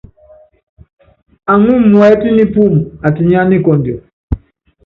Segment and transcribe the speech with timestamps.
[1.51, 3.97] Aŋɔ́ muɛ́t nipúum atinyá nikɔndiɔ.